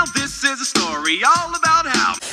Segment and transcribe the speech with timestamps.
[0.00, 2.29] Now this is a story all about how.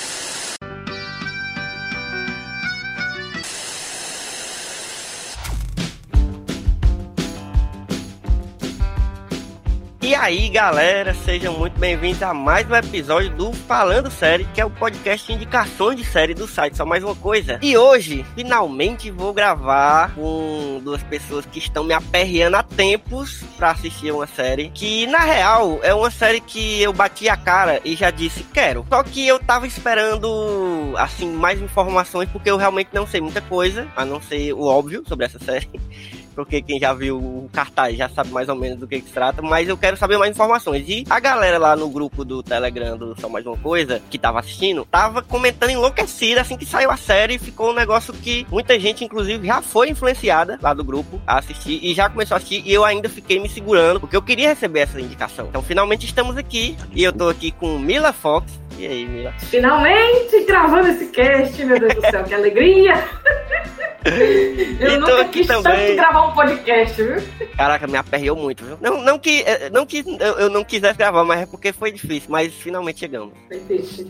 [10.19, 14.69] Aí, galera, sejam muito bem-vindos a mais um episódio do Falando Série, que é o
[14.69, 17.59] podcast de indicações de série do site Só Mais Uma Coisa.
[17.61, 23.71] E hoje, finalmente, vou gravar com duas pessoas que estão me aperreando há tempos para
[23.71, 27.95] assistir uma série, que na real é uma série que eu bati a cara e
[27.95, 28.85] já disse quero.
[28.89, 33.87] Só que eu tava esperando, assim, mais informações, porque eu realmente não sei muita coisa,
[33.95, 35.69] a não ser o óbvio sobre essa série
[36.37, 39.13] porque quem já viu o cartaz já sabe mais ou menos do que, que se
[39.13, 40.87] trata, mas eu quero saber mais informações.
[40.87, 44.39] E a galera lá no grupo do Telegram do Só Mais Uma Coisa, que tava
[44.39, 49.03] assistindo, tava comentando enlouquecida assim que saiu a série, ficou um negócio que muita gente,
[49.03, 52.71] inclusive, já foi influenciada lá do grupo a assistir e já começou a assistir e
[52.71, 55.47] eu ainda fiquei me segurando, porque eu queria receber essa indicação.
[55.47, 58.66] Então, finalmente estamos aqui e eu tô aqui com Mila Fox.
[58.77, 59.33] E aí, Mila?
[59.39, 62.93] Finalmente gravando esse cast, meu Deus do céu, que alegria!
[64.79, 65.63] Eu E nunca quis também.
[65.87, 67.15] tanto gravar um podcast, viu?
[67.57, 68.77] Caraca, me aperreou muito, viu?
[68.79, 71.91] Não, não que, eh, não que eu, eu não quisesse gravar, mas é porque foi
[71.91, 73.33] difícil, mas finalmente chegamos.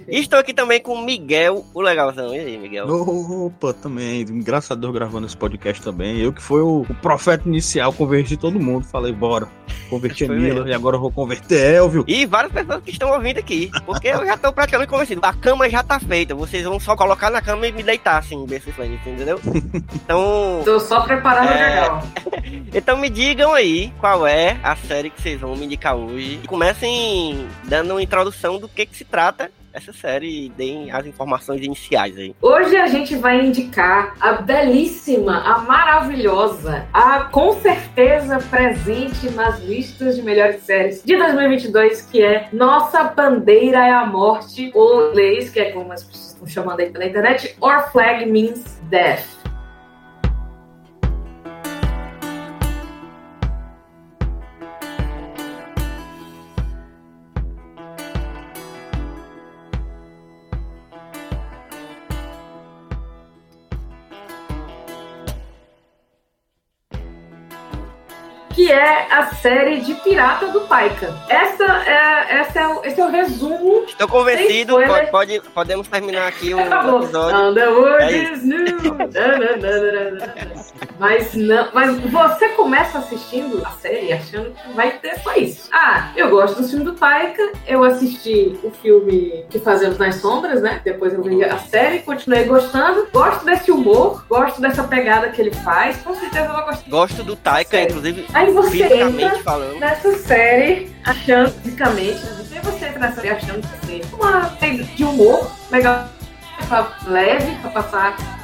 [0.07, 2.35] E estou aqui também com o Miguel, o legalzão.
[2.35, 2.85] E aí, Miguel?
[2.87, 4.23] Opa, também.
[4.23, 6.19] Deus gravando esse podcast também.
[6.19, 8.85] Eu que fui o, o profeta inicial, converti todo mundo.
[8.85, 9.47] Falei, bora.
[9.89, 10.67] Converti a Mila mesmo.
[10.69, 12.03] e agora eu vou converter Elvio.
[12.07, 15.21] E várias pessoas que estão ouvindo aqui, porque eu já estou praticamente convencido.
[15.23, 18.43] A cama já tá feita, vocês vão só colocar na cama e me deitar, assim,
[18.47, 19.39] desse frente, entendeu?
[19.93, 21.53] Então, Tô só preparando É.
[21.53, 22.03] o legal.
[22.73, 26.39] então me digam aí qual é a série que vocês vão me indicar hoje.
[26.43, 31.05] E comecem dando uma introdução do que que se trata essa série e deem as
[31.05, 32.35] informações iniciais aí.
[32.41, 40.15] Hoje a gente vai indicar a belíssima, a maravilhosa, a com certeza presente nas listas
[40.15, 45.59] de melhores séries de 2022, que é Nossa Bandeira é a Morte, ou inglês, que
[45.59, 49.36] é como as pessoas estão chamando aí pela internet, Our Flag Means Death.
[68.77, 71.13] É a série de Pirata do Taika.
[71.29, 73.83] Essa é, essa é o, esse é o resumo.
[73.87, 77.03] Estou convencido, pode, pode- podemos terminar aqui o Acabou.
[77.03, 77.37] episódio.
[77.49, 78.77] Underwood É is new.
[80.99, 85.69] Mas não, mas você começa assistindo a série achando que vai ter só isso.
[85.71, 90.61] Ah, eu gosto do filme do Taika, eu assisti o filme que fazemos nas sombras,
[90.61, 90.81] né?
[90.83, 93.07] Depois eu vi a série, continuei gostando.
[93.11, 95.97] Gosto desse humor, gosto dessa pegada que ele faz.
[95.97, 96.89] Com certeza eu vou gostar.
[96.89, 99.79] Gosto do Taika, inclusive, Aí você entra falando.
[99.79, 105.03] nessa série achando, fisicamente, você, você entra nessa série achando que ser uma série de
[105.03, 106.07] humor legal,
[107.05, 108.36] leve, pra passar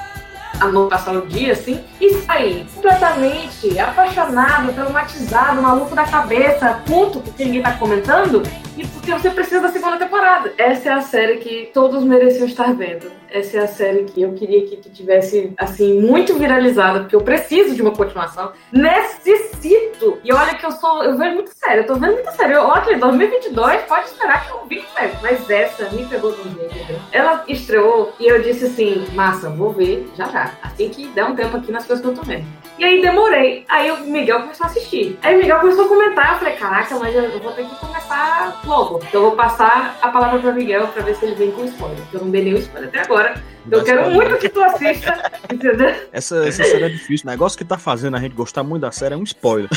[0.59, 7.19] a noite, passar o dia, assim, e sair completamente apaixonado, traumatizado, maluco da cabeça, puto,
[7.19, 8.44] porque ninguém tá comentando,
[8.78, 10.53] e porque você precisa da segunda temporada.
[10.58, 13.12] Essa é a série que todos mereciam estar vendo.
[13.34, 17.22] Essa é a série que eu queria que, que tivesse, assim, muito viralizada, porque eu
[17.22, 18.52] preciso de uma continuação.
[18.72, 20.20] Necessito!
[20.24, 22.58] E olha que eu sou, eu vejo muito sério, eu tô vendo muito sério.
[22.58, 27.02] Eu, ok, 2022 pode esperar que eu vi sério, mas essa me pegou um jeito?
[27.12, 30.52] Ela estreou e eu disse assim, massa, vou ver já já.
[30.62, 32.46] Assim que der um tempo aqui nas coisas que eu tô vendo.
[32.78, 33.66] E aí demorei.
[33.70, 35.18] Aí o Miguel começou a assistir.
[35.22, 36.34] Aí o Miguel começou a comentar.
[36.34, 39.00] Eu falei, caraca, mas eu vou ter que começar logo.
[39.08, 41.98] Então eu vou passar a palavra pra Miguel pra ver se ele vem com spoiler.
[42.00, 43.22] porque Eu não dei nenhum spoiler até agora.
[43.72, 45.95] Eu Dá quero muito que tu assista, entendeu?
[46.11, 47.25] Essa, essa série é difícil.
[47.28, 49.69] O negócio que tá fazendo a gente gostar muito da série é um spoiler.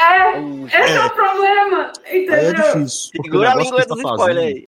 [0.00, 2.54] É, Uh, esse é, o problema, Aí é entendeu?
[2.54, 3.10] difícil.
[3.16, 4.40] Porque o Segura a negócio língua que tá dos spoilers fazendo.
[4.40, 4.68] aí.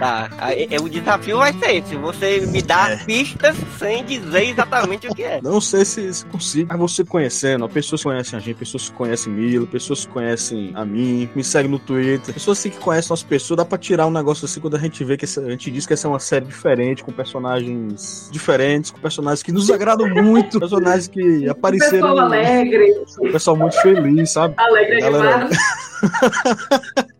[0.00, 2.96] Tá, é, o desafio vai ser esse, você me dá É.
[3.04, 5.40] pistas sem dizer exatamente o que é.
[5.42, 6.68] Não sei se, se consigo.
[6.70, 10.86] Mas você conhecendo, pessoas conhecem a gente, pessoas que conhecem Milo, pessoas que conhecem a
[10.86, 14.10] mim, me seguem no Twitter, pessoas assim que conhecem nossas pessoas, dá pra tirar um
[14.10, 16.18] negócio assim quando a gente vê que essa- a gente diz que essa é uma
[16.18, 21.20] série diferente, com personagens diferentes, com personagens que nos agradam muito, personagens que
[21.50, 21.90] apareceram.
[22.08, 22.94] Pessoal alegre,
[23.32, 24.54] pessoal muito feliz, sabe?
[24.56, 25.56] alegre Galera, animado.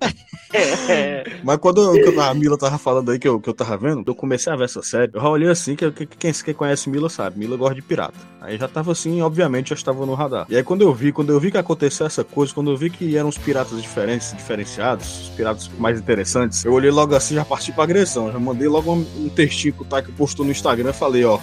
[0.53, 4.03] É, Mas quando eu- a Mila tava falando aí que eu, que eu tava vendo,
[4.07, 6.91] eu comecei a ver essa série, eu já olhei assim, que, que- quem, quem conhece
[6.91, 8.15] Mila sabe, Mila gosta de pirata.
[8.41, 10.47] Aí já tava assim, obviamente, já estava no radar.
[10.49, 12.91] E aí quando eu vi, quando eu vi que aconteceu essa coisa, quando eu vi
[12.91, 17.45] que eram os piratas diferentes, diferenciados, os piratas mais interessantes, eu olhei logo assim, já
[17.45, 20.91] parti pra agressão, já mandei logo um, um textinho que o Taika postou no Instagram
[20.91, 21.39] e falei, ó,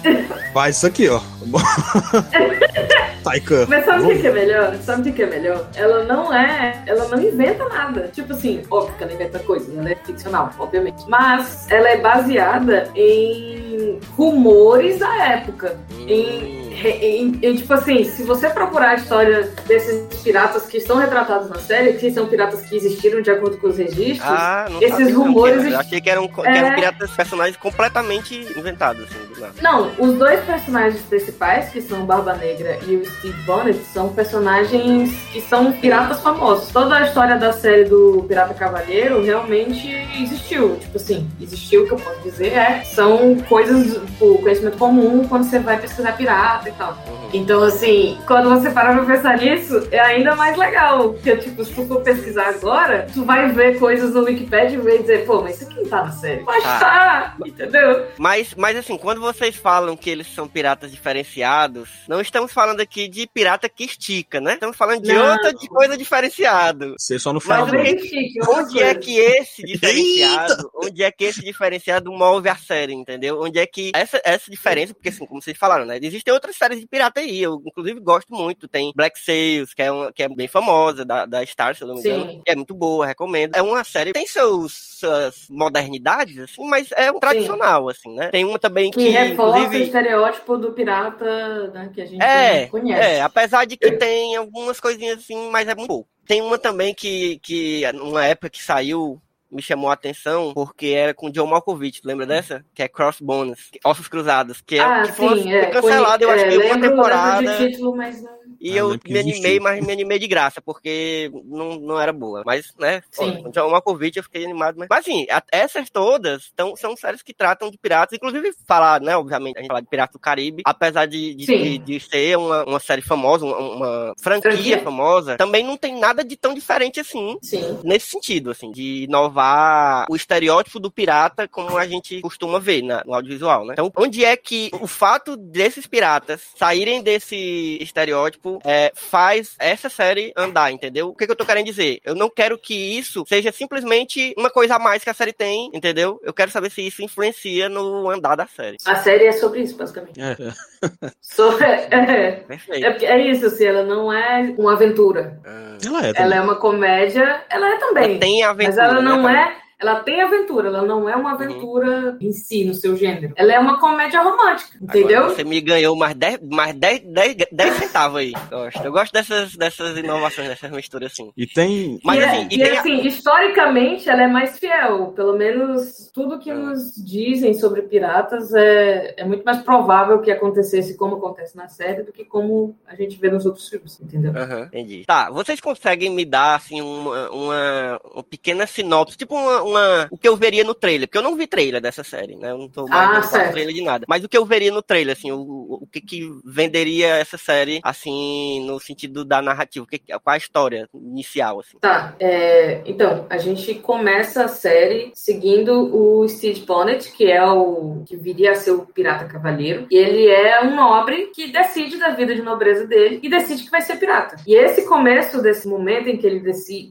[0.52, 1.20] faz isso aqui, ó.
[3.22, 3.66] Taika.
[3.68, 4.76] Mas sabe o que, que é melhor?
[4.76, 5.68] Sabe o que, que é melhor?
[5.74, 6.82] Ela não é.
[6.86, 8.08] Ela não inventa nada.
[8.12, 11.04] Tipo assim, óbvio que ela inventa coisas, ela é ficcional, obviamente.
[11.08, 15.78] Mas ela é baseada em rumores da época.
[16.06, 21.48] Em em, em, tipo assim, se você procurar a história desses piratas que estão retratados
[21.48, 25.62] na série, que são piratas que existiram de acordo com os registros, Ah, esses rumores.
[25.64, 25.72] que.
[25.72, 26.56] Eu achei que eram, que É.
[26.58, 29.18] eram piratas personagens completamente inventados, assim.
[29.62, 34.08] Não, os dois personagens principais, que são o Barba Negra e o Steve Bonnet, são
[34.12, 36.68] personagens que são piratas famosos.
[36.72, 39.88] Toda a história da série do Pirata Cavaleiro realmente
[40.20, 40.76] existiu.
[40.76, 45.44] Tipo assim, existiu, o que eu posso dizer é, são coisas, o conhecimento comum quando
[45.44, 46.92] você vai pesquisar pirata e tal.
[47.08, 47.30] Uhum.
[47.32, 51.12] Então, assim, quando você para pra pensar nisso, é ainda mais legal.
[51.14, 54.98] Porque, tipo, se tu for pesquisar agora, tu vai ver coisas no Wikipedia e vai
[54.98, 56.42] dizer, pô, mas isso aqui não tá na série.
[56.42, 56.78] Mas Ah.
[56.78, 58.06] tá, entendeu?
[58.18, 63.08] Mas, mas assim, quando vocês falam que eles são piratas diferenciados, não estamos falando aqui
[63.08, 64.54] de pirata que estica, né?
[64.54, 65.32] Estamos falando de Não.
[65.32, 66.94] outra de coisa diferenciada.
[66.98, 71.24] Você só não fala Mas que- é Onde é que esse diferenciado, onde é que
[71.24, 73.40] esse diferenciado move a série, entendeu?
[73.40, 75.98] Onde é que essa, essa diferença, porque assim, como vocês falaram, né?
[76.02, 78.68] Existem outras séries de pirata aí, eu inclusive gosto muito.
[78.68, 81.88] Tem Black Sails, que é, uma, que é bem famosa, da, da Star, se eu
[81.88, 82.30] não me engano.
[82.30, 82.42] Sim.
[82.44, 83.54] Que é muito boa, recomendo.
[83.56, 88.28] É uma série, tem seus, suas modernidades, assim, mas é um tradicional, assim, né?
[88.28, 89.84] Tem uma também que, Que reforça o inclusive...
[89.84, 93.00] estereótipo do pirata né, que a gente É, conhece.
[93.02, 96.08] É, apesar de que tem algumas coisinhas assim, mas é muito pouco.
[96.26, 101.14] Tem uma também que, que numa época que saiu, me chamou a atenção, porque era
[101.14, 102.64] com John Malkovich, lembra dessa?
[102.74, 105.62] Que é Crossbones, Ossos Cruzados, que, é, ah, que foi, sim, é.
[105.64, 107.40] foi cancelado, eu Conhe- acho é, que uma lembro, temporada.
[107.40, 108.37] lembro de título, mas não...
[108.60, 109.62] E Ah, eu que me animei, existiu.
[109.62, 112.42] mas me animei de graça, porque não, não era boa.
[112.44, 113.42] Mas, né, Sim.
[113.42, 114.76] com John Malkovich eu fiquei animado.
[114.78, 119.00] Mas, mas assim, a- essas todas tão, são séries que tratam de piratas, inclusive falar,
[119.00, 122.36] né, obviamente, a gente fala de Piratas do Caribe, apesar de, de, de, de ser
[122.36, 124.78] uma, uma série famosa, uma, uma franquia, Franquia.
[124.78, 127.38] famosa, também não tem nada de tão diferente assim.
[127.42, 127.78] Sim.
[127.84, 133.02] Nesse sentido, assim, de inovar o estereótipo do pirata como a gente costuma ver na-
[133.06, 133.74] no audiovisual, né?
[133.74, 140.32] Então, onde é que o fato desses piratas saírem desse estereótipo é, faz essa série
[140.36, 141.08] andar, entendeu?
[141.08, 142.00] O que, que eu tô querendo dizer?
[142.04, 145.70] Eu não quero que isso seja simplesmente uma coisa a mais que a série tem,
[145.74, 146.20] entendeu?
[146.22, 148.76] Eu quero saber se isso influencia no andar da série.
[148.84, 150.20] A série é sobre isso, basicamente.
[150.20, 150.32] É,
[151.06, 151.10] é.
[151.20, 155.40] So- é, é, é, é isso, assim, ela não é uma aventura.
[155.84, 156.08] Ela é.
[156.08, 156.38] Ela também.
[156.38, 158.18] é uma comédia, ela é também.
[158.18, 159.56] Tem aventura, Mas ela não né?
[159.64, 159.67] é.
[159.80, 163.32] Ela tem aventura, ela não é uma aventura em si, no seu gênero.
[163.36, 165.18] Ela é uma comédia romântica, entendeu?
[165.20, 168.32] Agora você me ganhou mais 10, mais 10, 10, 10 centavos aí.
[168.50, 168.84] Gosto.
[168.84, 171.30] Eu gosto dessas, dessas inovações, dessas misturas assim.
[171.36, 172.00] E tem.
[172.02, 175.12] Mas e, é- assim, e e, tem a- assim, historicamente ela é mais fiel.
[175.14, 176.54] Pelo menos tudo que Ah.
[176.54, 182.02] nos dizem sobre piratas é, é muito mais provável que acontecesse como acontece na série
[182.02, 184.32] do que como a gente vê nos outros filmes, entendeu?
[184.36, 185.04] Aham, entendi.
[185.06, 190.18] Tá, vocês conseguem me dar, assim, uma, uma, uma pequena sinopse, tipo uma, uma- o
[190.18, 192.50] que eu veria no trailer, porque eu não vi trailer dessa série, né?
[192.50, 193.52] Eu não tô mais Ah, vendo certo.
[193.52, 194.04] trailer de nada.
[194.08, 195.38] Mas o que eu veria no trailer, assim, o,
[195.82, 200.88] o que que venderia essa série, assim, no sentido da narrativa, que, qual a história
[200.94, 201.78] inicial, assim.
[201.80, 208.02] Tá, é, então, a gente começa a série seguindo o Steve Bonnet, que é o
[208.06, 212.10] que viria a ser o pirata cavaleiro, e ele é um nobre que decide da
[212.10, 214.36] vida de nobreza dele e decide que vai ser pirata.
[214.46, 216.40] E esse começo desse momento em que ele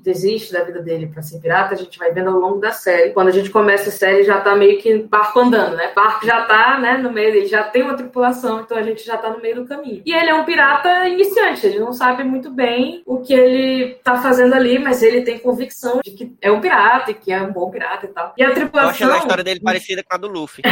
[0.01, 3.11] desiste da vida dele pra ser pirata, a gente vai vendo ao longo da série.
[3.11, 5.91] Quando a gente começa a série, já tá meio que barco andando, né?
[5.95, 9.17] Barco já tá, né, no meio dele, já tem uma tripulação, então a gente já
[9.17, 10.01] tá no meio do caminho.
[10.05, 14.21] E ele é um pirata iniciante, ele não sabe muito bem o que ele tá
[14.21, 17.51] fazendo ali, mas ele tem convicção de que é um pirata e que é um
[17.51, 18.33] bom pirata e tal.
[18.37, 18.89] E a Eu tripulação.
[18.91, 20.63] achando a história dele parecida com a do Luffy.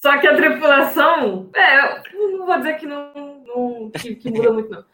[0.00, 1.50] Só que a tripulação.
[1.54, 1.80] É,
[2.14, 3.12] eu não vou dizer que não.
[3.44, 4.84] não- que, que muda muito, não.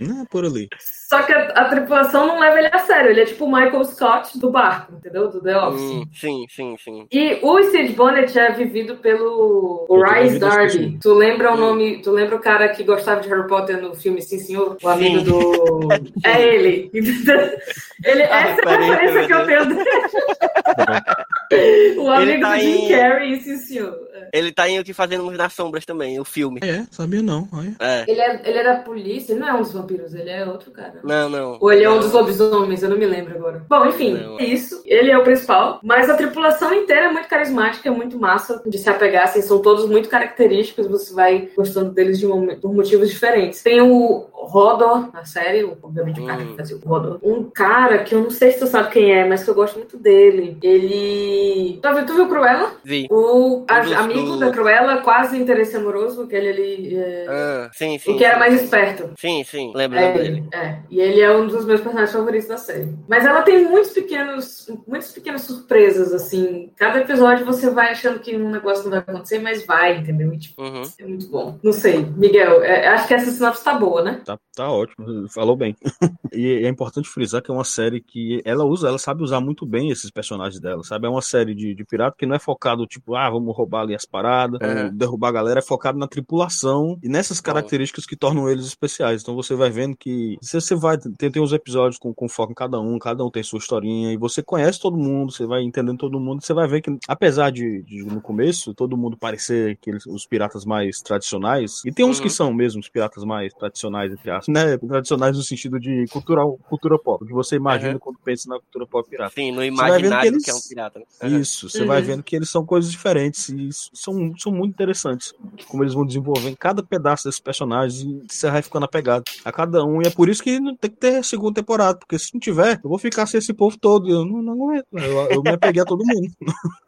[0.00, 0.68] Não é por ali.
[1.12, 3.10] Só que a, a tripulação não leva ele a sério.
[3.10, 5.28] Ele é tipo o Michael Scott do barco, entendeu?
[5.28, 5.82] Do The Office.
[5.82, 7.06] Hum, sim, sim, sim.
[7.12, 10.98] E o Steve Bonnet é vivido pelo Rhys Darby.
[11.02, 11.58] Tu lembra o Hum.
[11.60, 12.00] nome?
[12.02, 14.78] Tu lembra o cara que gostava de Harry Potter no filme Sim Senhor?
[14.82, 15.88] O amigo do.
[16.24, 16.90] É ele.
[16.94, 19.84] ele Ah, essa é a referência que eu tenho dele.
[21.98, 23.98] o amigo tá do Jim em- Carrey, Sim Senhor.
[24.14, 24.28] É.
[24.32, 26.60] Ele tá em o que fazemos nas sombras também, o filme.
[26.62, 27.48] É, sabia não.
[27.52, 27.74] Olha.
[27.80, 28.04] É.
[28.10, 30.70] Ele, é, ele é da polícia, ele não é um dos vampiros, ele é outro
[30.70, 30.94] cara.
[31.04, 31.56] Não, não.
[31.60, 33.64] Ou ele é um dos lobisomens, eu não me lembro agora.
[33.68, 34.38] Bom, enfim, Não.
[34.38, 34.82] é isso.
[34.84, 35.80] Ele é o principal.
[35.82, 39.24] Mas a tripulação inteira é muito carismática, é muito massa de se apegar.
[39.24, 43.62] Assim, são todos muito característicos, você vai gostando deles de momen- por motivos diferentes.
[43.62, 46.46] Tem o Rodor na série, o- obviamente o cara Hum.
[46.48, 47.18] que fazia o Rodor.
[47.22, 49.76] Um cara que eu não sei se tu sabe quem é, mas que eu gosto
[49.78, 50.56] muito dele.
[50.62, 51.78] Ele.
[51.82, 52.72] Tu viu, tu viu Cruella?
[52.84, 53.06] Vi.
[53.10, 56.96] O a- dos- amigo amigo da Cruella, quase interesse amoroso, aquele ali.
[56.96, 57.26] É...
[57.28, 58.12] Ah, sim, sim.
[58.12, 58.64] O que era sim, mais sim.
[58.64, 59.10] esperto.
[59.18, 60.44] Sim, sim, lembro É, dele.
[60.52, 62.94] é, e ele é um dos meus personagens favoritos da série.
[63.08, 66.70] Mas ela tem muitos pequenos, muitas pequenas surpresas, assim.
[66.76, 70.32] Cada episódio você vai achando que um negócio não vai acontecer, mas vai, entendeu?
[70.32, 70.82] E, tipo, Uhum.
[70.98, 71.58] é muito bom.
[71.62, 74.20] Não sei, Miguel, é, acho que essa sinopse tá boa, né?
[74.24, 75.76] Tá, tá ótimo, falou bem.
[76.32, 79.66] e é importante frisar que é uma série que ela usa, ela sabe usar muito
[79.66, 81.06] bem esses personagens dela, sabe?
[81.06, 83.94] É uma série de, de pirata que não é focado, tipo, ah, vamos roubar ali
[83.94, 88.48] as paradas, vamos derrubar a galera, é focado na tripulação e nessas características que tornam
[88.48, 89.22] eles especiais.
[89.22, 92.52] Então você vai vendo que se você vai, tem, tem uns episódios com, com foco
[92.52, 95.62] em cada um, cada um tem sua historinha, e você conhece todo mundo, você vai
[95.62, 99.76] entendendo todo mundo, você vai ver que, apesar de, de, no começo, todo mundo parecer
[99.80, 102.22] que eles, os piratas mais tradicionais, e tem uns Uhum.
[102.22, 104.78] que são mesmo os piratas mais tradicionais, entre aspas, né?
[104.78, 107.98] Tradicionais no sentido de cultural, cultura pop, que você imagina Uhum.
[107.98, 109.32] quando pensa na cultura pop pirata.
[109.34, 110.98] Sim, no imaginário que eles- que é um pirata.
[111.00, 111.04] né?
[111.22, 111.38] Uhum.
[111.40, 111.88] Isso, você Uhum.
[111.88, 115.34] vai vendo que eles são coisas diferentes e são, são muito interessantes.
[115.68, 119.84] Como eles vão desenvolvendo cada pedaço desses personagens e você vai ficando apegado a cada
[119.84, 120.00] um.
[120.02, 122.80] E é por isso que não tem que ter segunda temporada, porque se não tiver,
[122.82, 124.08] eu vou ficar sem esse povo todo.
[124.08, 124.86] Eu não, não aguento.
[124.92, 126.30] Eu, eu me apeguei a todo mundo.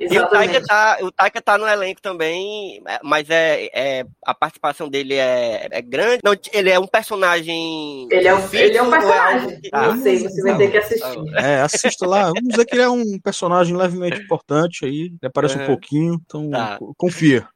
[0.00, 4.88] E o Taika, tá, o Taika tá no elenco também, mas é, é a participação
[4.88, 6.18] dele é, é grande.
[6.24, 8.08] Não, ele é um personagem.
[8.10, 9.60] Ele é um, fixo ele é um algo personagem.
[9.60, 10.58] que- não Ah, sei, você vai não.
[10.58, 11.34] ter que assistir.
[11.36, 12.24] É, assista lá.
[12.26, 15.00] Vamos dizer que ele é um personagem levemente importante aí.
[15.06, 15.62] Ele aparece Uhum.
[15.62, 16.76] um pouquinho, então Tá.
[16.78, 17.46] co- confia.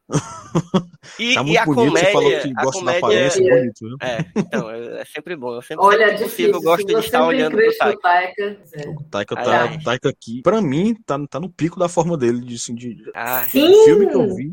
[1.19, 1.89] E, Tá e muito a bonito.
[1.89, 2.07] comédia.
[2.07, 3.97] você falou que a gosta da comédia aparência, é- bonito, viu?
[4.03, 5.55] é, então, é, é sempre bom.
[5.55, 6.63] Eu sempre, Olha, sempre que possível, difícil.
[6.71, 7.99] gosto Se de estar olhando pro crush Taika.
[8.01, 8.43] Taika,
[8.75, 8.89] é.
[8.89, 9.79] O Taika Ai, tá, ai.
[9.83, 12.97] Taika aqui, pra mim, tá, tá no pico da forma dele, de, assim, de,
[13.51, 13.71] Sim!
[13.71, 14.51] O filme que eu vi,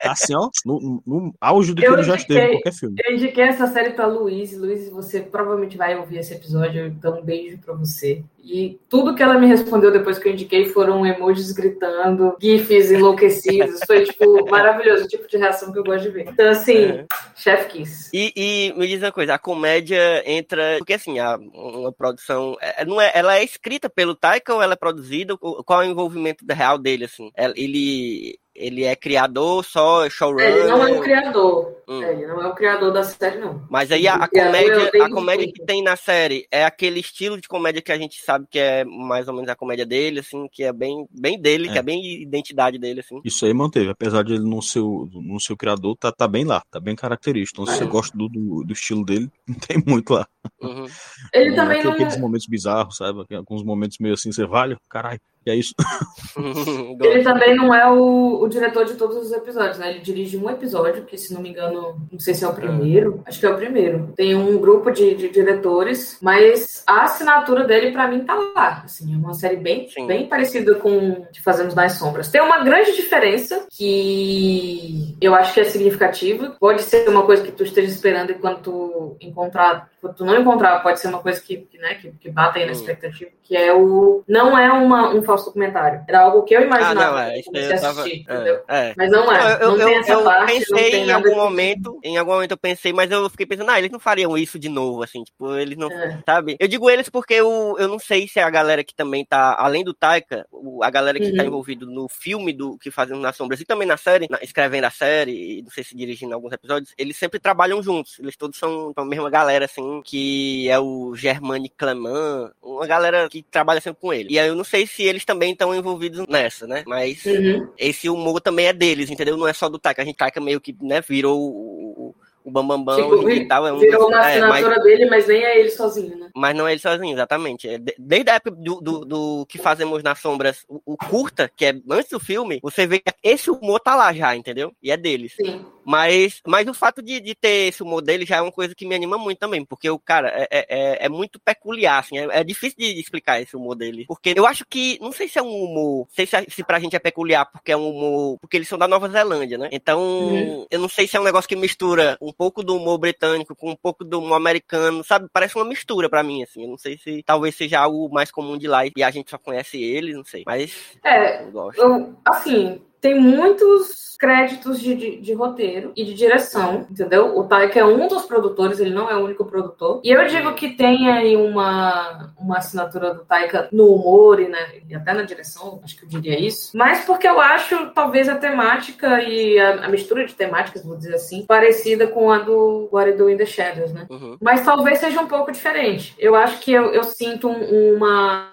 [0.00, 2.78] tá assim, ó, no, no auge do que Eu ele já esteve em indiquei- qualquer
[2.78, 2.96] filme.
[3.04, 4.56] Eu indiquei essa série pra Luiz.
[4.56, 8.22] Luiz, você provavelmente vai ouvir esse episódio, então um beijo pra você.
[8.46, 13.80] E tudo que ela me respondeu depois que eu indiquei foram emojis gritando, gifs enlouquecidos.
[13.86, 16.28] Foi, tipo, maravilhoso, o tipo de reação que eu gosto de ver.
[16.28, 17.06] Então, assim, É.
[17.34, 18.10] Chef Kiss.
[18.12, 20.76] E, e me diz uma coisa, a comédia entra.
[20.78, 22.56] Porque assim, a, uma produção.
[22.60, 25.36] é- não é, ela é escrita pelo Taika ou ela é produzida?
[25.36, 27.30] Qual é o envolvimento real dele, assim?
[27.36, 30.48] É- Ele, ele é criador, só showrunner?
[30.56, 31.74] Ele não é o criador.
[31.86, 32.02] Hum.
[32.02, 33.62] É, Ele não é o criador da série, não.
[33.68, 37.38] Mas aí a, a é comédia, a comédia que tem na série é aquele estilo
[37.38, 40.48] de comédia que a gente sabe que é mais ou menos a comédia dele, assim,
[40.50, 41.72] que é bem, bem dele, É.
[41.72, 43.20] que é bem identidade dele, assim.
[43.22, 46.26] Isso aí manteve, apesar de ele não ser o, não ser o criador, tá, tá
[46.26, 47.60] bem lá, tá bem característico.
[47.62, 47.86] Então, se você É.
[47.86, 50.26] gosta do, do, do estilo dele, não tem muito lá.
[50.62, 50.86] Uhum.
[51.34, 51.92] Ele Tem também aquele- não.
[51.92, 53.26] Aqueles momentos bizarros, sabe?
[53.36, 55.74] Alguns momentos meio assim, você vale, caralho, e é isso.
[57.00, 59.90] Ele também não é o, o diretor de todos os episódios, né?
[59.90, 63.22] Ele dirige um episódio, que se não me engano, não sei se é o primeiro,
[63.26, 64.12] acho que é o primeiro.
[64.16, 68.82] Tem um grupo de, de diretores, mas a assinatura dele, pra mim, tá lá.
[68.84, 70.06] Assim, é uma série bem, Sim.
[70.06, 72.28] bem parecida com o que fazemos nas sombras.
[72.28, 76.56] Tem uma grande diferença que eu acho que é significativa.
[76.58, 80.82] Pode ser uma coisa que tu esteja esperando e quando tu encontrar, tu não encontrar,
[80.82, 82.74] pode ser uma coisa que, que, né, que, que bata aí na Hum.
[82.74, 84.22] expectativa, que é o.
[84.28, 86.02] Não é uma, um falso documentário.
[86.08, 87.38] Era algo que eu Ah, imaginava não, é.
[87.40, 88.00] Isso eu tava.
[88.02, 88.24] assistir?
[88.28, 88.94] É, é.
[88.96, 89.54] Mas não é.
[89.62, 90.46] Eu, não eu, eu, eu parte, não
[90.78, 93.70] pensei tem em algum que- momento, em algum momento eu pensei, mas eu fiquei pensando,
[93.70, 96.18] ah, eles não fariam isso de novo, assim, tipo, eles não, É.
[96.26, 96.56] sabe?
[96.58, 99.84] Eu digo eles porque eu, eu não sei se a galera que também tá, além
[99.84, 100.46] do Taika,
[100.82, 101.48] a galera que tá Uhum.
[101.48, 104.90] envolvido no filme do que fazemos nas sombras e também na série, na- escrevendo a
[104.90, 108.92] série, e não sei se dirigindo alguns episódios, eles sempre trabalham juntos, eles todos são
[108.96, 114.12] a mesma galera, assim, que é o Germani Clement, uma galera que trabalha sempre com
[114.12, 114.32] ele.
[114.32, 116.82] E aí eu não sei se eles também estão envolvidos nessa, né?
[116.86, 117.68] Mas Uhum.
[117.78, 119.36] esse humor também é deles, entendeu?
[119.36, 120.02] Não é só do Taika.
[120.02, 123.66] A gente Taika meio que, né, virou o, o, Bambambam Tipo, e tal.
[123.66, 126.30] É um Virou uma é, mas, assinatura dele, mas nem é ele sozinho, né?
[126.34, 127.68] mas não é ele sozinho, exatamente.
[127.68, 131.50] É de- Desde a época do, do, do que fazemos nas sombras, o, o curta,
[131.56, 134.72] que é antes do filme, você vê que esse humor tá lá já, entendeu?
[134.82, 135.34] E é deles.
[135.36, 135.64] Sim.
[135.86, 138.86] Mas, mas o fato de, de ter esse humor dele já é uma coisa que
[138.86, 142.40] me anima muito também, porque o cara é, é, é- é muito peculiar, assim, é,
[142.40, 144.06] é difícil de explicar esse humor dele.
[144.08, 146.78] Porque eu acho que, não sei se é um humor, não sei se, se pra
[146.80, 149.68] gente é peculiar, porque é um humor, porque eles são da Nova Zelândia, né?
[149.72, 150.66] Então, Uhum.
[150.70, 153.70] eu não sei se é um negócio que mistura um pouco do humor britânico com
[153.70, 155.28] um pouco do humor americano, sabe?
[155.32, 156.62] Parece uma mistura pra mim, assim.
[156.64, 159.38] Eu não sei se talvez seja algo mais comum de lá e a gente só
[159.38, 160.42] conhece ele, não sei.
[160.46, 161.80] Mas É, eu gosto.
[161.80, 167.36] eu, assim, tem muitos créditos de, de, de roteiro e de direção, entendeu?
[167.36, 170.00] O Taika é um dos produtores, ele não é o único produtor.
[170.02, 174.80] E eu digo que tem aí uma, uma assinatura do Taika no humor e, né,
[174.88, 176.70] e até na direção, acho que eu diria isso.
[176.74, 181.14] Mas porque eu acho, talvez, a temática e a, a mistura de temáticas, vou dizer
[181.14, 184.06] assim, parecida com a do What I Do in the Shadows, né?
[184.08, 184.36] Uhum.
[184.40, 186.14] Mas talvez seja um pouco diferente.
[186.18, 188.48] Eu acho que eu, eu sinto um, uma,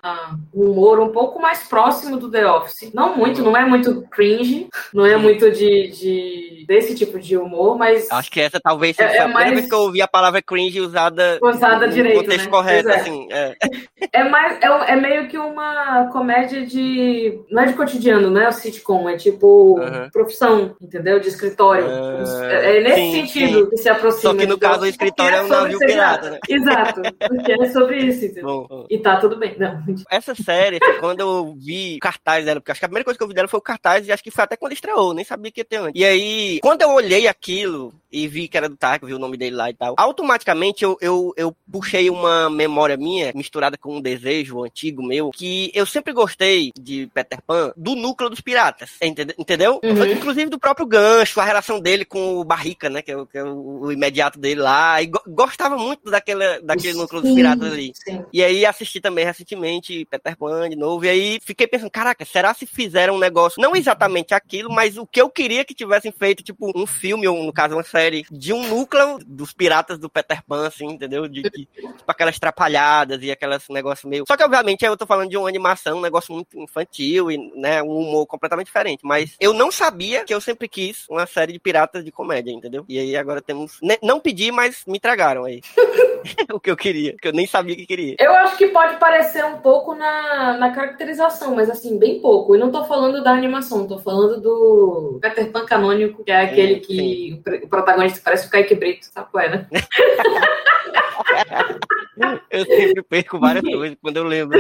[0.53, 2.91] um humor um pouco mais próximo do The Office.
[2.93, 7.38] Não muito, não é muito cringe, cringe, não é muito de, de desse tipo de
[7.38, 8.10] humor, mas.
[8.12, 10.08] Acho que essa talvez É- seja é a primeira mais- vez que eu ouvi a
[10.08, 12.52] palavra cringe usada, Usada no direito, contexto né?
[12.52, 12.96] correto, é.
[12.96, 13.28] assim.
[13.32, 13.56] É.
[14.14, 17.40] É mais é, é meio que uma comédia de.
[17.50, 19.80] Não é de cotidiano, não é o sitcom, é tipo
[20.12, 21.20] profissão, entendeu?
[21.20, 21.86] De escritório.
[21.88, 24.34] Ah, é, é nesse sim, sentido que se aproxima.
[24.34, 26.40] Só que no caso, o Ghost, escritório é um navio pirata, né?
[26.50, 28.66] Exato, porque é sobre isso, entendeu?
[28.68, 28.86] Bom.
[28.90, 29.56] E tá tudo bem.
[29.58, 33.18] Não, Essa série, assim, quando eu vi cartaz dela, porque acho que a primeira coisa
[33.18, 35.26] que eu vi dela foi o cartaz, e acho que foi até quando estreou, nem
[35.26, 36.00] sabia que ia ter antes.
[36.00, 39.38] E aí, quando eu olhei aquilo e vi que era do Tark, vi o nome
[39.38, 44.02] dele lá e tal, automaticamente eu, eu, eu puxei uma memória minha, misturada com um
[44.02, 49.34] desejo antigo meu, que eu sempre gostei de Peter Pan, do núcleo dos piratas, entende-
[49.38, 49.80] entendeu?
[49.84, 50.06] Uhum.
[50.06, 53.38] Inclusive do próprio gancho, a relação dele com o Barrica, né, que é o, que
[53.38, 57.72] é o- imediato dele lá, e go- gostava muito daquela, daquele núcleo dos Sim, piratas
[57.72, 57.92] ali.
[57.96, 58.24] Sim.
[58.32, 61.06] E aí assisti também recentemente Peter Pan de novo.
[61.06, 65.06] E aí fiquei pensando, caraca, será se fizeram um negócio, não exatamente aquilo, mas o
[65.06, 68.53] que eu queria que tivessem feito, tipo, um filme, ou no caso uma série, de
[68.53, 71.27] um núcleo dos piratas do Peter Pan, assim, entendeu?
[71.27, 74.24] De, de- tipo, aquelas trapalhadas e aquelas negócio meio.
[74.27, 77.82] Só que, obviamente, eu tô falando de uma animação, um negócio muito infantil e, né,
[77.82, 79.01] um humor completamente diferente.
[79.03, 82.86] Mas eu não sabia que eu sempre quis uma série de piratas de comédia, entendeu?
[82.88, 83.77] E aí agora temos.
[83.82, 85.62] ne- Não pedi, mas me tragaram aí.
[86.51, 88.16] o que eu queria, que eu nem sabia que queria.
[88.20, 92.56] Eu acho que pode parecer um pouco na, na caracterização, mas assim, bem pouco.
[92.56, 96.84] Eu não tô falando da animação, tô falando do Peter Pan canônico, que é aquele
[96.84, 99.68] Sim, que o protagonista parece o Kaique Brito, sabe qual é, né?
[102.50, 104.60] Eu sempre perco várias coisas quando eu lembro.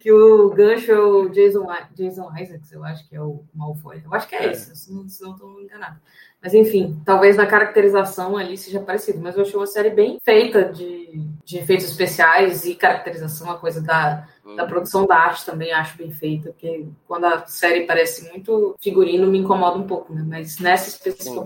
[0.00, 4.02] que o gancho é o Jason, Jason Isaacs, eu acho que é o Malfoy.
[4.04, 4.50] Eu acho que é, É.
[4.52, 6.00] esse, se não, tô enganado.
[6.42, 9.20] Mas enfim, talvez na caracterização ali seja parecido.
[9.20, 13.80] Mas eu achei uma série bem feita de, de efeitos especiais e caracterização, a coisa
[13.80, 18.74] da, da produção da arte também acho bem feita, porque quando a série parece muito
[18.80, 20.24] figurino, me incomoda um pouco, né?
[20.26, 20.88] Mas nessa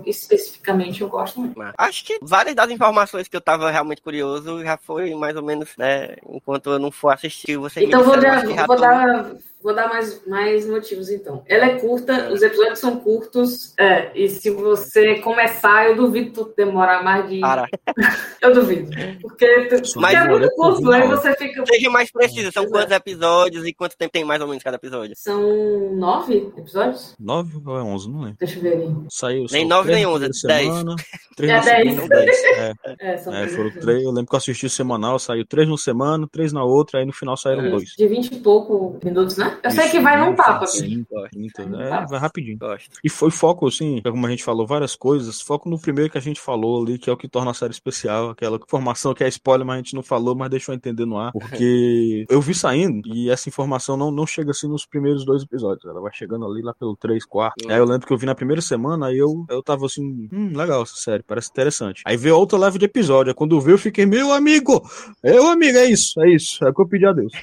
[0.05, 1.61] especificamente eu gosto muito.
[1.77, 5.69] Acho que várias das informações que eu tava realmente curioso já foi mais ou menos,
[5.77, 6.15] né?
[6.29, 9.31] Enquanto eu não for assistir, você Então vou dar, vou dar,
[9.63, 11.43] vou dar mais, mais motivos então.
[11.47, 12.31] Ela é curta, É.
[12.33, 17.39] os episódios são curtos, é, e se você começar, eu duvido tu demorar mais de.
[17.39, 17.67] Para.
[18.41, 18.89] Eu duvido.
[19.21, 21.63] Porque, porque é muito curto, aí você fica.
[21.65, 22.67] Seja mais preciso, são é.
[22.69, 25.13] quantos episódios e quanto tempo tem mais ou menos cada episódio?
[25.15, 27.15] São nove episódios?
[27.19, 28.37] Nove ou é onze, não lembro.
[28.39, 28.89] Deixa eu ver aí.
[29.09, 29.45] Saiu.
[29.51, 30.65] Nem nove, nem onze, dez.
[30.65, 30.95] semana,
[31.37, 31.93] Três É na dez.
[31.95, 32.41] segunda, dez.
[32.51, 34.03] É, É, são é, foram três.
[34.03, 37.13] Eu lembro que eu assisti semanal, saiu três numa semana, três na outra, aí no
[37.13, 37.69] final saíram É.
[37.69, 37.89] dois.
[37.97, 39.50] De 20 e pouco minutos, né?
[39.63, 40.81] Eu sei que vai num 20, tapa, bicho.
[40.81, 42.57] 25, 30, Vai num é, vai rapidinho.
[42.57, 42.99] Gosto.
[43.03, 46.21] E foi foco, assim, como a gente falou várias coisas, foco no primeiro que a
[46.21, 49.27] gente falou ali, que é o que torna a série especial, aquela informação que é
[49.27, 51.31] spoiler, mas a gente não falou, mas deixou eu entender no ar.
[51.31, 55.85] Porque eu vi saindo e essa informação não, não chega assim nos primeiros dois episódios.
[55.85, 57.67] Ela vai chegando ali lá pelo 3, 4.
[57.67, 57.71] Hum.
[57.71, 60.51] Aí eu lembro que eu vi na primeira semana, aí eu, eu tava assim, hum,
[60.55, 62.01] legal essa série, parece interessante.
[62.05, 63.31] Aí veio outra leve de episódio.
[63.31, 64.81] Aí quando veio, eu fiquei, meu amigo!
[65.23, 66.63] Meu amigo, é isso, é isso.
[66.63, 67.31] É o que eu pedi a Deus.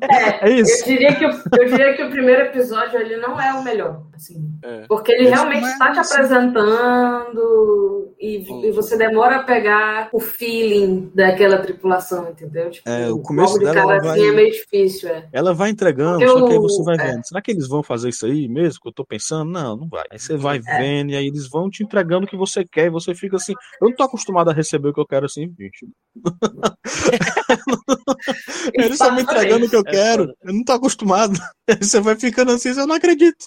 [0.00, 0.79] É, É isso.
[0.80, 4.02] Eu diria, que o, eu diria que o primeiro episódio ele não é o melhor,
[4.14, 4.84] assim, É.
[4.88, 6.14] porque ele Esse realmente não é, está te assim.
[6.14, 8.64] apresentando e, Hum.
[8.64, 12.70] e você demora a pegar o feeling daquela tripulação, entendeu?
[12.70, 15.28] Tipo, É, o começo de dela, cara ela assim vai- é meio difícil, é.
[15.32, 17.12] Ela vai entregando, Eu- só que aí você vai é.
[17.12, 17.26] vendo.
[17.26, 18.80] Será que eles vão fazer isso aí mesmo?
[18.82, 19.50] Que eu tô pensando?
[19.50, 20.04] Não, não vai.
[20.10, 20.78] Aí você vai É.
[20.78, 23.54] vendo, e aí eles vão te entregando o que você quer, e você fica assim.
[23.80, 25.86] Eu não tô acostumado a receber o que eu quero assim, gente.
[28.74, 30.24] Eles estão me entregando o que eu quero.
[30.44, 31.38] Eu não tô acostumado.
[31.68, 33.44] Aí você vai ficando assim, eu não acredito.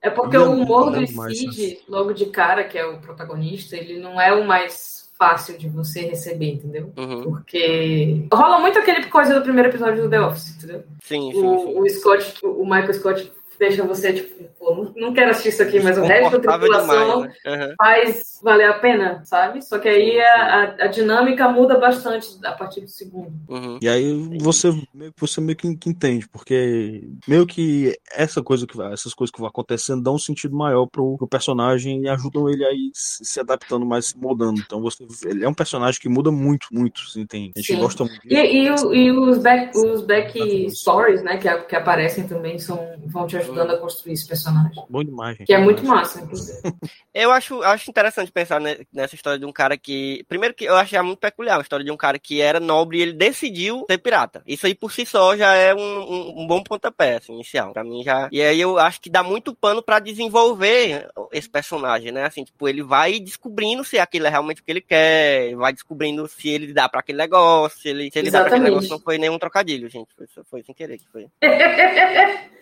[0.00, 3.98] É porque Não, o humor do Speed, logo de cara, que é o protagonista, ele
[4.00, 6.92] não é o mais fácil de você receber, entendeu?
[6.96, 7.22] Uhum.
[7.22, 10.84] Porque rola muito aquele coisa do primeiro episódio do The Office, entendeu?
[11.02, 11.40] Sim, sim, sim.
[11.40, 13.32] o, o Scott, o Michael Scott
[13.62, 17.34] deixa você, tipo, pô, não, quero assistir isso aqui, mas o resto da tripulação demais,
[17.44, 17.66] né?
[17.68, 17.74] Uhum.
[17.78, 19.62] faz valer a pena, sabe?
[19.62, 23.32] Só que aí a, a- a dinâmica muda bastante a partir do segundo.
[23.48, 23.78] Uhum.
[23.80, 28.76] E aí você meio, você meio que, que entende, porque meio que essa coisa que
[28.76, 32.48] vai, essas coisas que vão acontecendo dão um sentido maior pro, pro personagem e ajudam
[32.48, 34.60] ele a ir se, se adaptando mais, se moldando.
[34.60, 37.78] Então você, ele é um personagem que muda muito, muito, assim, tem, a gente Sim.
[37.80, 38.20] gosta muito.
[38.28, 43.26] E, e, e os back, os back stories, né, que, que aparecem também, são, vão
[43.26, 44.82] te ajudando a construir esse personagem.
[44.88, 45.46] Bom demais, gente.
[45.46, 46.60] Que é muito massa, inclusive.
[47.14, 50.24] Eu acho, acho interessante pensar ne- nessa história de um cara que.
[50.28, 53.02] Primeiro que eu achei muito peculiar, a história de um cara que era nobre e
[53.02, 54.42] ele decidiu ser pirata.
[54.46, 57.72] Isso aí por si só já é um, um- um bom pontapé, assim, inicial.
[57.74, 58.28] Pra mim já.
[58.32, 62.24] E aí eu acho que dá muito pano pra desenvolver esse personagem, né?
[62.24, 66.26] Assim, tipo, ele vai descobrindo se aquilo é realmente o que ele quer, vai descobrindo
[66.26, 68.88] se ele dá pra aquele negócio, se ele, se ele dá pra aquele negócio.
[68.88, 70.08] Não foi nenhum trocadilho, gente.
[70.16, 71.26] Foi, foi sem querer que foi.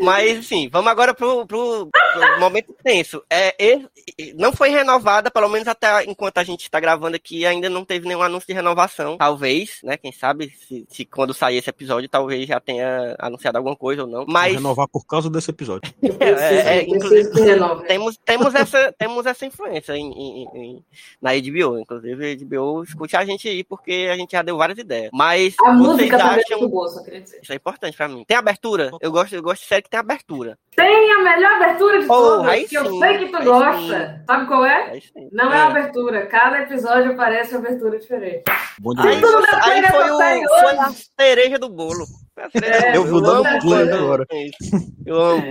[0.00, 3.22] Mas, assim, vamos agora pro, pro, pro momento tenso.
[3.30, 3.54] É,
[4.36, 8.06] não foi renovada, pelo menos até enquanto a gente está gravando aqui, ainda não teve
[8.06, 9.16] nenhum anúncio de renovação.
[9.16, 9.96] Talvez, né?
[9.96, 14.08] Quem sabe, se, se quando sair esse episódio, talvez já tenha anunciado alguma coisa ou
[14.08, 14.24] não.
[14.24, 15.92] Vou Mas renovar por causa desse episódio.
[16.02, 17.30] Eu preciso, é, eu inclusive-
[17.86, 20.84] temos, temos, essa, temos essa influência em, em- em-
[21.20, 21.78] na HBO.
[21.78, 25.10] Inclusive, a HBO escute a gente aí, porque a gente já deu várias ideias.
[25.12, 26.58] Mas A vocês música é acham.
[26.58, 27.40] muito boa, só queria dizer.
[27.42, 28.24] Isso é importante pra mim.
[28.26, 28.90] Tem abertura?
[29.00, 30.58] Eu gosto, eu gosto de série que tem abertura.
[30.76, 33.44] Tem a melhor abertura de Oh, todas, aí que eu sim, sei que tu aí
[33.44, 34.24] gosta.
[34.26, 34.70] Sabe qual é?
[34.88, 35.02] É aí.
[35.32, 35.60] Não é.
[35.62, 36.26] abertura.
[36.26, 38.44] Cada episódio parece uma abertura diferente.
[38.80, 42.04] Bom Aí, na aí pega foi, o, série foi a cereja do bolo.
[42.62, 44.24] É, eu vou dando amo play agora.
[44.30, 44.46] é.
[45.04, 45.42] Eu amo.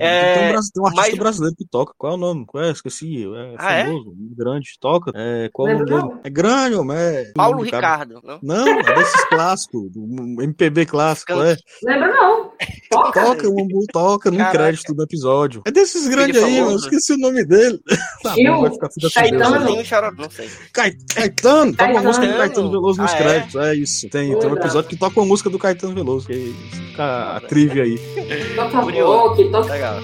[0.00, 1.92] É, tem, um, tem um artista mas- brasileiro que toca.
[1.96, 2.44] Qual é o nome?
[2.46, 2.70] Qual é?
[2.72, 3.24] Esqueci.
[3.24, 3.84] É Ah, é?
[3.84, 5.12] famoso, grande, toca.
[5.14, 6.20] É, qual é o nome dele?
[6.24, 6.96] É grande, homem.
[6.96, 7.32] É...
[7.36, 8.20] Paulo Ricardo.
[8.24, 8.40] Não?
[8.42, 11.56] Não, é desses clássicos, do MPB clássico, é.
[11.84, 12.52] Lembra não?
[12.92, 13.24] Toca.
[13.24, 14.50] Toca, o Ambu toca Caraca.
[14.58, 15.62] crédito do episódio.
[15.66, 16.60] É desses grandes aí, famoso.
[16.60, 16.72] mano.
[16.72, 17.80] Eu esqueci o nome dele.
[18.22, 19.66] Tá Gil, bom, vai ficar filha Caetano.
[19.74, 20.28] Deus, Caetano.
[20.72, 23.18] Cai- Caetano, toca uma música do Caetano Veloso nos Ah, é?
[23.18, 23.54] créditos.
[23.56, 24.08] É isso.
[24.08, 26.26] Tem, tem um episódio que toca uma música do Caetano Veloso.
[26.28, 27.98] Que fica a trivia aí.
[28.54, 29.12] Toca Curioso.
[29.28, 29.96] rock, toca Legal.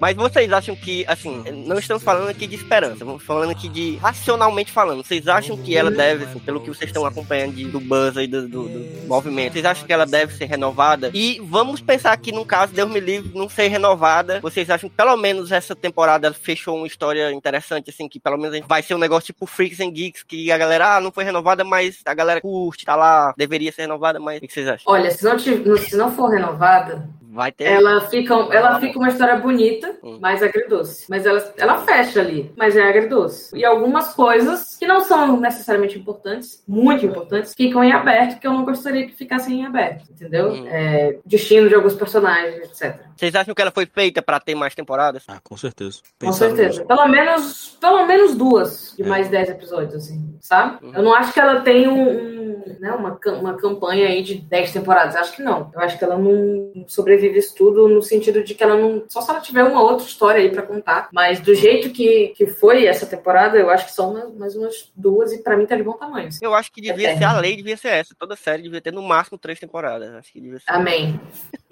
[0.00, 3.96] Mas vocês acham que, assim, não estamos falando aqui de esperança, estamos falando aqui de
[3.96, 5.02] racionalmente falando.
[5.04, 8.26] Vocês acham que ela deve, assim, pelo que vocês estão acompanhando de- do buzz aí
[8.26, 11.10] do, do- do movimento, vocês acham que ela deve ser renovada?
[11.12, 14.94] E vamos pensar que, no caso, Deus me livre, não ser renovada, vocês acham que
[14.96, 18.98] pelo menos essa temporada fechou uma história interessante, assim, que pelo menos vai ser um
[18.98, 22.40] negócio tipo Freaks and Geeks, que a galera, ah, não foi renovada, mas a galera
[22.40, 24.84] curte, tá lá, deveria ser renovada, mas o que vocês acham?
[24.92, 27.08] Olha, se não, tiv- se não for renovada,
[27.38, 27.64] Vai ter.
[27.66, 30.18] ela fica, ela fica uma história bonita, Hum.
[30.20, 31.06] mas agridoce.
[31.08, 33.56] Mas ela, ela fecha ali, mas é agridoce.
[33.56, 38.52] E algumas coisas que não são necessariamente importantes, muito importantes, ficam em aberto, que eu
[38.52, 40.50] não gostaria que ficassem em aberto, entendeu?
[40.50, 40.66] Hum.
[40.68, 42.96] É, destino de alguns personagens, etc.
[43.16, 45.22] Vocês acham que ela foi feita pra ter mais temporadas?
[45.28, 46.00] Ah, com certeza.
[46.20, 46.84] Com certeza.
[46.84, 49.06] Pelo menos, pelo menos duas de É.
[49.06, 50.84] mais dez episódios, assim, sabe?
[50.84, 50.92] Uhum.
[50.94, 54.72] Eu não acho que ela tem um, um, né, uma, uma campanha aí de dez
[54.72, 55.16] temporadas.
[55.16, 55.70] Acho que não.
[55.74, 59.04] Eu acho que ela não sobrevive isso tudo no sentido de que ela não.
[59.08, 61.08] Só se ela tiver uma outra história aí pra contar.
[61.12, 64.90] Mas do jeito que, que foi essa temporada, eu acho que são mais, mais umas
[64.94, 66.28] duas e pra mim tá de bom tamanho.
[66.28, 66.44] assim.
[66.44, 67.18] Eu acho que devia Eterno.
[67.18, 68.14] ser a lei, devia ser essa.
[68.18, 70.14] Toda série devia ter no máximo três temporadas.
[70.14, 70.70] Acho que devia ser.
[70.70, 71.20] Amém.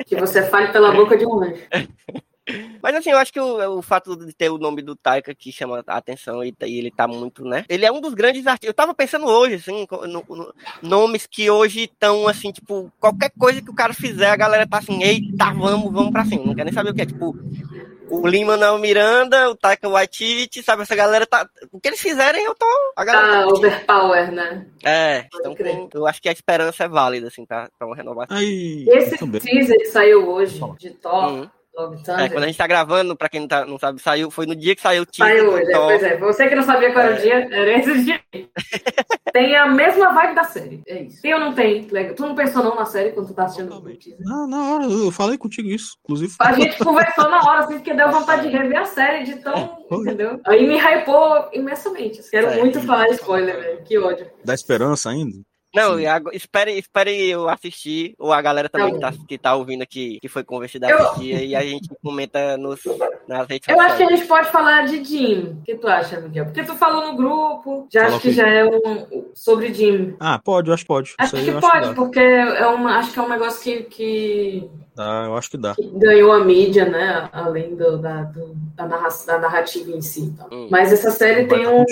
[0.06, 1.62] Que você fale pela boca de um anjo.
[2.82, 5.50] Mas assim, eu acho que o, o fato de ter o nome do Taika que
[5.50, 7.64] chama a atenção e, e ele tá muito, né?
[7.68, 8.68] Ele é um dos grandes artistas.
[8.68, 13.60] Eu tava pensando hoje, assim, no- no- nomes que hoje estão, assim, tipo, qualquer coisa
[13.60, 16.44] que o cara fizer, a galera tá assim, eita, vamos, vamos pra cima.
[16.44, 17.06] Não quer nem saber o que é.
[17.06, 17.36] Tipo,
[18.08, 20.82] o Lima Manuel Miranda, o Taika Waititi, sabe?
[20.82, 21.48] Essa galera tá.
[21.72, 22.66] O que eles fizerem, eu tô.
[22.96, 24.66] A galera Ah, tá overpower, né?
[24.84, 28.36] É, então com- eu acho que a esperança é válida, assim, pra, pra uma renovação.
[28.36, 31.50] Aí, Esse teaser que saiu hoje de Thor, Uhum.
[31.76, 34.46] Love É, quando a gente tá gravando, pra quem não, tá- não sabe, saiu, foi
[34.46, 35.86] no dia que saiu o teaser Saiu hoje, é, Thor.
[35.86, 36.16] pois é.
[36.16, 38.20] Você que não sabia qual era o dia, era esse dia.
[39.32, 40.82] tem a mesma vibe da série.
[40.86, 41.20] É isso.
[41.20, 41.82] Tem ou não tem?
[41.88, 42.14] Legal.
[42.14, 44.18] Tu não pensou não na série quando tu tá assistindo o teaser?
[44.20, 45.96] Na, na hora, eu falei contigo isso.
[46.04, 49.36] Inclusive, A gente conversou na hora, assim, porque deu vontade de rever a série de
[49.36, 49.78] tão.
[49.90, 50.40] Entendeu?
[50.46, 52.20] Aí me hypou imensamente.
[52.20, 52.30] assim.
[52.30, 52.60] Quero Certo.
[52.60, 53.82] muito falar spoiler, velho.
[53.84, 54.26] Que ódio.
[54.44, 55.36] dá esperança ainda.
[55.76, 59.82] Não, e espere, espere eu assistir, ou a galera também que Tá que tá ouvindo
[59.82, 62.80] aqui, que foi convencida a Eu- assistir, e a gente comenta nos,
[63.28, 64.18] nas redes Eu acho que a sociais.
[64.20, 65.58] gente pode falar de Jim.
[65.60, 66.46] O que tu acha, Miguel?
[66.46, 69.26] Porque tu falou no grupo, já Fala acho que já é um.
[69.34, 70.16] sobre Jim.
[70.18, 71.14] Ah, pode, eu acho que pode.
[71.18, 73.28] Acho Isso aí que eu acho que pode, porque é uma, acho que é um
[73.28, 75.74] negócio que, que Dá, eu acho que dá.
[75.74, 77.28] que ganhou a mídia, né?
[77.32, 80.32] Além do- da, do- da, narra- da narrativa em si.
[80.50, 80.68] Hum.
[80.70, 81.84] Mas essa série tem um-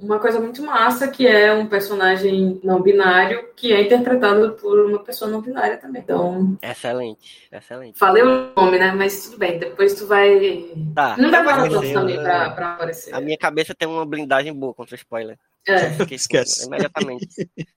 [0.00, 4.98] uma coisa muito massa, que é um personagem não binário que é interpretado por uma
[4.98, 6.02] pessoa não binária também.
[6.02, 7.98] Então, Excelente, excelente.
[7.98, 8.92] falei o nome, né?
[8.92, 10.64] Mas tudo bem, depois tu vai.
[10.94, 13.14] Tá, Não demora vou tanto também pra, pra aparecer.
[13.14, 15.38] A minha cabeça tem uma blindagem boa contra spoiler.
[15.66, 15.90] É.
[15.92, 16.66] Fiquei- Esquece.
[16.66, 17.26] Imediatamente.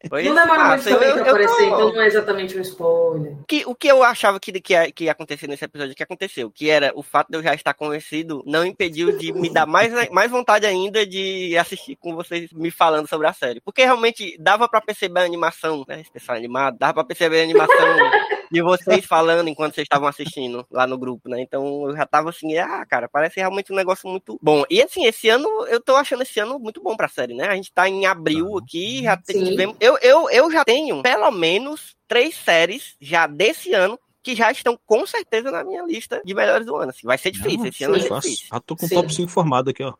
[0.09, 2.57] Pois, Não demora muito massa, eu- também pra eu aparecer, tô- então não é exatamente
[2.57, 3.31] um spoiler.
[3.33, 6.03] O que, o que eu achava que, que, ia, que ia acontecer nesse episódio, que
[6.03, 9.65] aconteceu, que era o fato de eu já estar convencido, não impediu de me dar
[9.65, 13.61] mais, mais vontade ainda de assistir com vocês me falando sobre a série.
[13.61, 16.01] Porque realmente dava pra perceber a animação, né?
[16.01, 17.75] Esse pessoal animado, dava pra perceber a animação
[18.51, 21.41] de vocês falando enquanto vocês estavam assistindo lá no grupo, né?
[21.41, 24.63] Então eu já tava assim, ah, cara, parece realmente um negócio muito bom.
[24.69, 27.47] E assim, esse ano, eu tô achando esse ano muito bom pra série, né?
[27.47, 29.43] A gente tá em abril aqui, já Sim.
[29.45, 29.75] tivemos.
[29.79, 34.77] Eu, eu, eu já tenho pelo menos três séries já desse ano que já estão
[34.85, 36.89] com certeza na minha lista de melhores do ano.
[36.89, 37.07] Assim.
[37.07, 38.29] Vai ser difícil, Não, esse ano vai ser fácil.
[38.31, 38.47] difícil.
[38.51, 39.93] Já tô com o top 5 formado aqui, ó.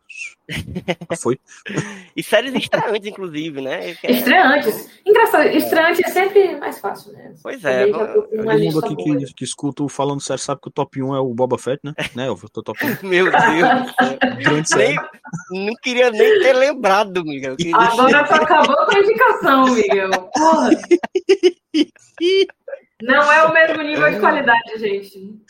[1.18, 1.40] Foi.
[2.14, 3.96] E séries estreantes, inclusive, né?
[4.02, 4.90] É- Estreantes.
[5.06, 7.32] Engraçado, estreante é sempre mais fácil, né?
[7.42, 9.16] Pois é, tô uma Todo mundo aqui boa.
[9.16, 11.80] que, que escuta o falando sério sabe que o top 1 é o Boba Fett,
[11.82, 11.94] né?
[12.14, 12.50] né, Elvio?
[12.54, 12.98] O top 1.
[13.08, 14.20] Meu Deus.
[14.44, 14.96] Grande Nem, série.
[15.52, 17.52] não queria nem ter lembrado, Miguel.
[17.52, 20.10] Eu queria- Agora tu acabou com a indicação, Miguel.
[20.34, 20.70] Porra.
[23.00, 25.40] Não é o mesmo nível de qualidade, gente.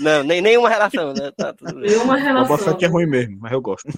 [0.00, 1.30] Não, nem, nenhuma relação, né?
[1.36, 1.90] Tá tudo bem.
[1.90, 2.56] Nenhuma relação.
[2.56, 3.86] Boba Fett é ruim mesmo, mas eu gosto.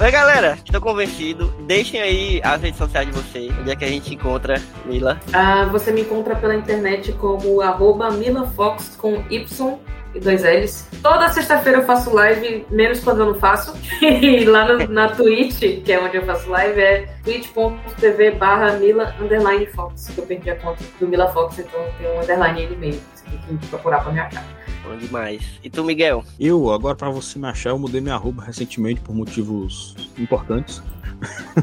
[0.00, 1.52] Oi, galera, estou convencido.
[1.66, 4.54] Deixem aí as redes sociais de vocês, onde é que a gente encontra
[4.86, 5.20] Mila.
[5.34, 9.78] Ah, você me encontra pela internet como arroba milafox com Y
[10.14, 10.86] e dois L's.
[11.02, 13.74] Toda sexta-feira eu faço live, menos quando eu não faço.
[14.02, 19.14] E lá no- na Twitch, que é onde eu faço live, é twitch.tv barra mila
[19.20, 20.08] underline fox.
[20.08, 23.00] que Eu perdi a conta do Mila Fox, então tem um underline no meio.
[23.14, 24.44] Você tem que procurar pra me achar.
[24.84, 25.42] Bom demais.
[25.62, 26.24] E tu, Miguel?
[26.40, 30.82] Eu, agora pra você me achar, eu mudei minha arroba recentemente por motivos importantes.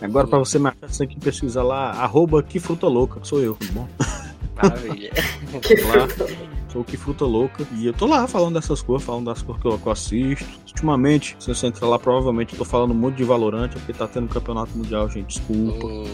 [0.00, 3.26] Agora pra você me achar, você tem que pesquisar lá, arroba que fruta louca, que
[3.28, 3.88] sou eu, tudo bom?
[4.54, 5.10] Maravilha.
[5.62, 5.74] Que.
[6.74, 7.64] Sou que fruta louca.
[7.76, 10.44] E eu tô lá falando dessas coisas, falando das coisas que eu, que eu assisto.
[10.66, 14.26] Ultimamente, se você entrar lá, provavelmente eu tô falando muito de Valorante, porque tá tendo
[14.26, 15.38] campeonato mundial, gente.
[15.38, 15.86] Desculpa.
[15.86, 16.04] Hum,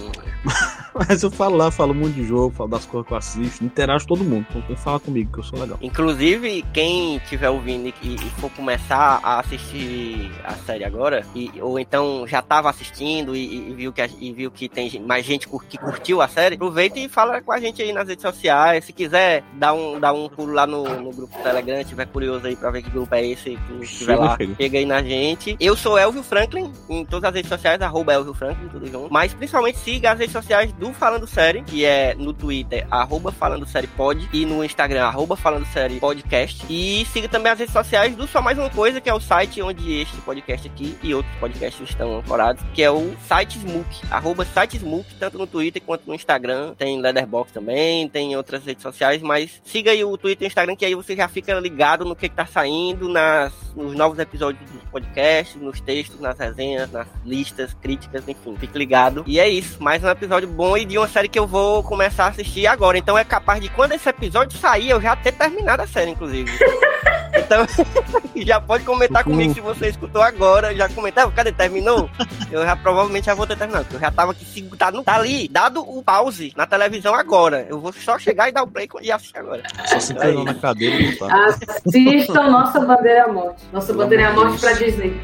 [1.08, 4.06] Mas eu falo lá, falo muito de jogo, falo das coisas que eu assisto, interajo
[4.06, 4.46] todo mundo.
[4.50, 5.78] Então vem falar comigo, que eu sou legal.
[5.80, 11.78] Inclusive, quem estiver ouvindo e, e for começar a assistir a série agora, e, ou
[11.78, 15.78] então já estava assistindo e, e viu que, e viu que tem mais gente que
[15.78, 18.84] curtiu a série, aproveita e fala com a gente aí nas redes sociais.
[18.84, 22.46] Se quiser, dá um, dá um pulo lá no, no grupo do Telegram, tiver curioso
[22.46, 24.54] aí pra ver que grupo é esse, que estiver lá, chega.
[24.56, 25.56] chega aí na gente.
[25.60, 29.12] Eu sou Elvio Franklin, em todas as redes sociais, arroba Elvio Franklin, tudo junto.
[29.12, 33.66] Mas principalmente siga as redes sociais do Falando Série, que é no Twitter, arroba Falando
[33.66, 36.64] Série Pod, e no Instagram, arroba Falando Série Podcast.
[36.70, 39.60] E siga também as redes sociais do Só Mais Uma Coisa, que é o site
[39.60, 44.44] onde este podcast aqui e outros podcasts estão ancorados, que é o site Smook, arroba
[44.46, 44.80] site
[45.18, 46.74] tanto no Twitter quanto no Instagram.
[46.78, 50.76] Tem Leatherbox também, tem outras redes sociais, mas siga aí o Twitter e o Instagram,
[50.76, 54.70] que aí você já fica ligado no que, que tá saindo, nas, nos novos episódios
[54.70, 58.56] do podcast, nos textos, nas resenhas, nas listas, críticas, enfim.
[58.56, 59.24] Fique ligado.
[59.26, 62.24] E é isso, mais um episódio bom e de uma série que eu vou começar
[62.24, 62.98] a assistir agora.
[62.98, 66.50] Então é capaz de quando esse episódio sair, eu já ter terminado a série, inclusive.
[67.34, 67.66] Então,
[68.36, 70.74] já pode comentar comigo se você escutou agora.
[70.74, 71.52] Já comentar, cadê?
[71.52, 72.08] Terminou?
[72.50, 73.84] Eu já provavelmente já vou ter terminado.
[73.84, 77.66] porque Eu já tava aqui, se- tá, tá ali, dado o pause na televisão agora.
[77.68, 79.62] Eu vou só chegar e dar o play e assistir agora.
[79.86, 81.46] Só se treinou na cadeira e Ah, tá.
[81.86, 83.62] Assistam Nossa Bandeira é a Morte.
[83.72, 84.72] Nossa Pelo Bandeira é Morte pra.
[84.72, 85.20] Disney.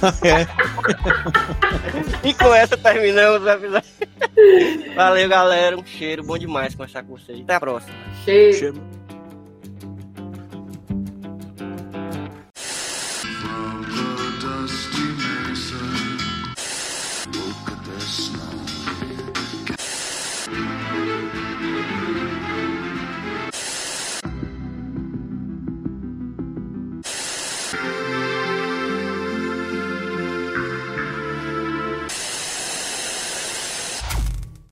[2.22, 3.88] E com essa terminamos o episódio.
[4.94, 5.76] Valeu, galera.
[5.76, 7.40] Um cheiro bom demais conversar com vocês.
[7.40, 7.94] Até a próxima.
[8.24, 8.52] Cheio.
[8.54, 8.97] Cheiro.